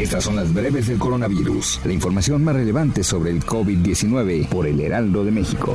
Estas 0.00 0.24
son 0.24 0.36
las 0.36 0.52
breves 0.54 0.86
del 0.86 0.98
coronavirus, 0.98 1.80
la 1.84 1.92
información 1.92 2.42
más 2.42 2.56
relevante 2.56 3.04
sobre 3.04 3.32
el 3.32 3.44
COVID-19 3.44 4.48
por 4.48 4.66
el 4.66 4.80
Heraldo 4.80 5.26
de 5.26 5.30
México. 5.30 5.74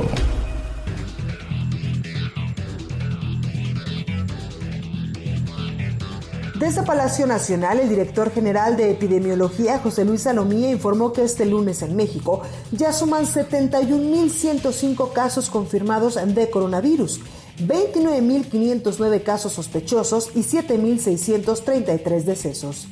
Desde 6.58 6.82
Palacio 6.82 7.28
Nacional, 7.28 7.78
el 7.78 7.88
director 7.88 8.32
general 8.32 8.76
de 8.76 8.90
epidemiología, 8.90 9.78
José 9.78 10.04
Luis 10.04 10.22
Salomía, 10.22 10.72
informó 10.72 11.12
que 11.12 11.22
este 11.22 11.46
lunes 11.46 11.82
en 11.82 11.94
México 11.94 12.42
ya 12.72 12.92
suman 12.92 13.26
71.105 13.26 15.12
casos 15.12 15.48
confirmados 15.50 16.18
de 16.34 16.50
coronavirus, 16.50 17.20
29.509 17.60 19.22
casos 19.22 19.52
sospechosos 19.52 20.30
y 20.34 20.40
7.633 20.40 22.24
decesos. 22.24 22.88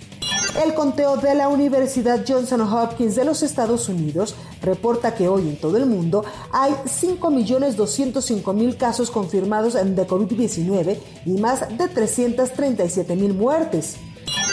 El 0.63 0.73
conteo 0.73 1.17
de 1.17 1.35
la 1.35 1.49
Universidad 1.49 2.25
Johnson 2.27 2.61
Hopkins 2.61 3.17
de 3.17 3.25
los 3.25 3.43
Estados 3.43 3.89
Unidos 3.89 4.37
reporta 4.63 5.13
que 5.13 5.27
hoy 5.27 5.49
en 5.49 5.57
todo 5.57 5.79
el 5.79 5.87
mundo 5.87 6.25
hay 6.53 6.73
5.205.000 6.73 8.77
casos 8.77 9.11
confirmados 9.11 9.75
de 9.75 10.07
COVID-19 10.07 10.99
y 11.27 11.33
más 11.41 11.69
de 11.77 11.87
337.000 11.87 13.35
muertes. 13.35 13.97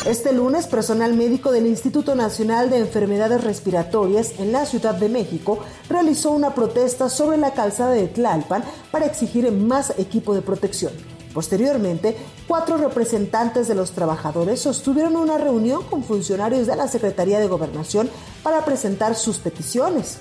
Este 0.08 0.34
lunes, 0.34 0.66
personal 0.66 1.14
médico 1.14 1.52
del 1.52 1.68
Instituto 1.68 2.16
Nacional 2.16 2.72
de 2.72 2.80
Enfermedades 2.80 3.44
Respiratorias 3.44 4.40
en 4.40 4.52
la 4.52 4.66
Ciudad 4.66 4.96
de 4.96 5.08
México 5.08 5.60
realizó 5.88 6.32
una 6.32 6.56
protesta 6.56 7.10
sobre 7.10 7.38
la 7.38 7.54
calzada 7.54 7.92
de 7.92 8.08
Tlalpan 8.08 8.64
para 8.90 9.06
exigir 9.06 9.52
más 9.52 9.94
equipo 10.00 10.34
de 10.34 10.42
protección. 10.42 11.11
Posteriormente, 11.34 12.18
cuatro 12.48 12.78
representantes 12.78 13.68
de 13.68 13.76
los 13.76 13.92
trabajadores 13.92 14.62
sostuvieron 14.62 15.16
una 15.16 15.38
reunión 15.38 15.84
con 15.84 16.04
funcionarios 16.04 16.68
de 16.68 16.76
la 16.76 16.88
Secretaría 16.88 17.40
de 17.40 17.48
Gobernación 17.48 18.10
para 18.44 18.66
presentar 18.66 19.16
sus 19.16 19.38
peticiones. 19.38 20.18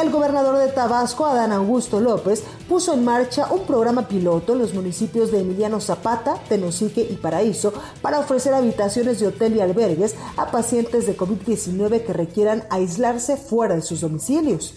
El 0.00 0.10
gobernador 0.10 0.58
de 0.58 0.72
Tabasco, 0.72 1.26
Adán 1.26 1.52
Augusto 1.52 2.00
López, 2.00 2.42
puso 2.68 2.94
en 2.94 3.04
marcha 3.04 3.52
un 3.52 3.64
programa 3.64 4.08
piloto 4.08 4.52
en 4.52 4.60
los 4.60 4.72
municipios 4.72 5.30
de 5.30 5.40
Emiliano 5.40 5.80
Zapata, 5.80 6.36
Tenosique 6.48 7.02
y 7.02 7.16
Paraíso 7.16 7.72
para 8.00 8.18
ofrecer 8.20 8.54
habitaciones 8.54 9.20
de 9.20 9.26
hotel 9.26 9.56
y 9.56 9.60
albergues 9.60 10.14
a 10.36 10.50
pacientes 10.50 11.06
de 11.06 11.16
COVID-19 11.16 12.04
que 12.04 12.12
requieran 12.12 12.64
aislarse 12.70 13.36
fuera 13.36 13.74
de 13.74 13.82
sus 13.82 14.00
domicilios. 14.00 14.74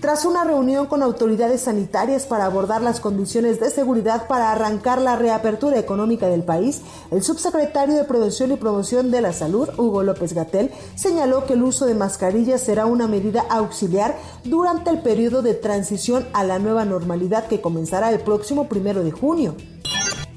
Tras 0.00 0.24
una 0.24 0.44
reunión 0.44 0.86
con 0.86 1.02
autoridades 1.02 1.62
sanitarias 1.62 2.24
para 2.24 2.44
abordar 2.44 2.82
las 2.82 3.00
condiciones 3.00 3.58
de 3.58 3.68
seguridad 3.68 4.28
para 4.28 4.52
arrancar 4.52 5.00
la 5.00 5.16
reapertura 5.16 5.76
económica 5.76 6.28
del 6.28 6.44
país, 6.44 6.82
el 7.10 7.24
subsecretario 7.24 7.96
de 7.96 8.04
Prevención 8.04 8.52
y 8.52 8.56
Promoción 8.56 9.10
de 9.10 9.20
la 9.20 9.32
Salud, 9.32 9.68
Hugo 9.76 10.04
López 10.04 10.34
Gatel, 10.34 10.70
señaló 10.94 11.46
que 11.46 11.54
el 11.54 11.64
uso 11.64 11.84
de 11.84 11.94
mascarillas 11.94 12.60
será 12.60 12.86
una 12.86 13.08
medida 13.08 13.44
auxiliar 13.50 14.16
durante 14.44 14.90
el 14.90 15.02
periodo 15.02 15.42
de 15.42 15.54
transición 15.54 16.28
a 16.32 16.44
la 16.44 16.60
nueva 16.60 16.84
normalidad 16.84 17.48
que 17.48 17.60
comenzará 17.60 18.12
el 18.12 18.20
próximo 18.20 18.68
primero 18.68 19.02
de 19.02 19.10
junio. 19.10 19.56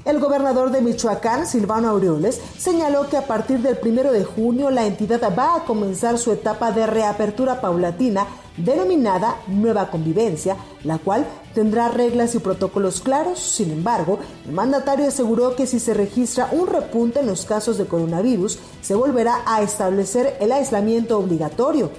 El 0.04 0.18
gobernador 0.18 0.72
de 0.72 0.80
Michoacán, 0.80 1.46
Silvano 1.46 1.88
Aureoles, 1.88 2.40
señaló 2.58 3.08
que 3.08 3.16
a 3.16 3.28
partir 3.28 3.60
del 3.60 3.76
primero 3.76 4.10
de 4.10 4.24
junio 4.24 4.68
la 4.70 4.84
entidad 4.84 5.20
va 5.38 5.54
a 5.54 5.64
comenzar 5.64 6.18
su 6.18 6.32
etapa 6.32 6.72
de 6.72 6.88
reapertura 6.88 7.60
paulatina 7.60 8.26
denominada 8.56 9.36
Nueva 9.46 9.90
Convivencia, 9.90 10.56
la 10.82 10.98
cual 10.98 11.24
tendrá 11.54 11.88
reglas 11.88 12.34
y 12.34 12.40
protocolos 12.40 13.00
claros. 13.00 13.38
Sin 13.38 13.70
embargo, 13.70 14.18
el 14.44 14.52
mandatario 14.52 15.06
aseguró 15.06 15.54
que 15.54 15.68
si 15.68 15.78
se 15.78 15.94
registra 15.94 16.48
un 16.50 16.66
repunte 16.66 17.20
en 17.20 17.28
los 17.28 17.44
casos 17.44 17.78
de 17.78 17.86
coronavirus, 17.86 18.58
se 18.80 18.96
volverá 18.96 19.42
a 19.46 19.62
establecer 19.62 20.36
el 20.40 20.50
aislamiento 20.50 21.16
obligatorio. 21.16 21.90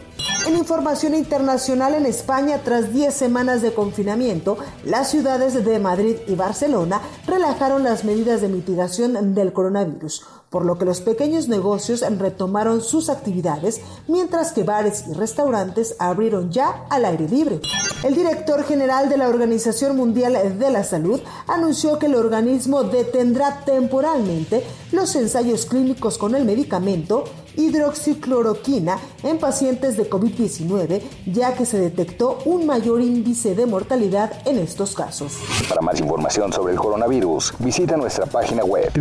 En 0.45 0.57
información 0.57 1.15
internacional 1.15 1.95
en 1.95 2.05
España, 2.05 2.59
tras 2.65 2.93
10 2.93 3.13
semanas 3.13 3.61
de 3.61 3.73
confinamiento, 3.73 4.57
las 4.83 5.09
ciudades 5.09 5.63
de 5.63 5.79
Madrid 5.79 6.17
y 6.27 6.35
Barcelona 6.35 7.01
relajaron 7.25 7.83
las 7.83 8.03
medidas 8.03 8.41
de 8.41 8.49
mitigación 8.49 9.35
del 9.35 9.53
coronavirus 9.53 10.25
por 10.53 10.65
lo 10.65 10.77
que 10.77 10.85
los 10.85 11.01
pequeños 11.01 11.47
negocios 11.47 12.05
retomaron 12.19 12.83
sus 12.83 13.09
actividades, 13.09 13.81
mientras 14.07 14.51
que 14.51 14.61
bares 14.61 15.05
y 15.09 15.13
restaurantes 15.13 15.95
abrieron 15.97 16.51
ya 16.51 16.85
al 16.91 17.05
aire 17.05 17.27
libre. 17.27 17.59
El 18.03 18.13
director 18.13 18.63
general 18.63 19.09
de 19.09 19.17
la 19.17 19.29
Organización 19.29 19.97
Mundial 19.97 20.59
de 20.59 20.69
la 20.69 20.83
Salud 20.83 21.19
anunció 21.47 21.97
que 21.97 22.05
el 22.05 22.13
organismo 22.13 22.83
detendrá 22.83 23.63
temporalmente 23.65 24.63
los 24.91 25.15
ensayos 25.15 25.65
clínicos 25.65 26.19
con 26.19 26.35
el 26.35 26.45
medicamento 26.45 27.23
hidroxicloroquina 27.55 28.97
en 29.23 29.37
pacientes 29.37 29.97
de 29.97 30.09
COVID-19, 30.09 31.01
ya 31.27 31.53
que 31.55 31.65
se 31.65 31.79
detectó 31.79 32.39
un 32.45 32.65
mayor 32.65 33.01
índice 33.01 33.55
de 33.55 33.65
mortalidad 33.65 34.31
en 34.45 34.57
estos 34.57 34.95
casos. 34.95 35.37
Para 35.69 35.81
más 35.81 35.99
información 35.99 36.51
sobre 36.51 36.73
el 36.73 36.79
coronavirus, 36.79 37.53
visita 37.59 37.97
nuestra 37.97 38.25
página 38.25 38.63
web 38.63 38.91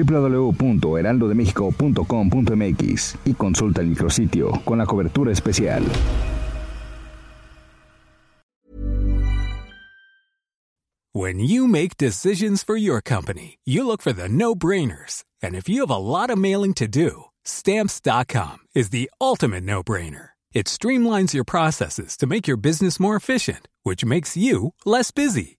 y 3.25 3.35
consulta 3.35 3.81
el 3.81 3.89
micrositio 3.89 4.63
con 4.65 4.79
la 4.79 4.87
cobertura 4.87 5.33
especial. 5.33 5.83
When 11.15 11.41
you 11.41 11.69
make 11.69 11.99
decisions 11.99 12.65
for 12.65 12.77
your 12.77 13.03
company, 13.03 13.59
you 13.67 13.87
look 13.87 14.01
for 14.01 14.15
the 14.15 14.29
no-brainers. 14.29 15.25
And 15.43 15.55
if 15.55 15.69
you 15.69 15.81
have 15.81 15.91
a 15.91 15.99
lot 15.99 16.31
of 16.31 16.39
mailing 16.39 16.73
to 16.75 16.89
do, 16.89 17.27
Stamps.com 17.45 18.59
is 18.75 18.91
the 18.91 19.11
ultimate 19.21 19.65
no 19.65 19.83
brainer. 19.83 20.31
It 20.53 20.67
streamlines 20.67 21.35
your 21.35 21.45
processes 21.45 22.17
to 22.19 22.27
make 22.27 22.47
your 22.47 22.57
business 22.57 23.01
more 23.01 23.17
efficient, 23.17 23.69
which 23.83 24.05
makes 24.05 24.37
you 24.37 24.75
less 24.85 25.11
busy. 25.11 25.59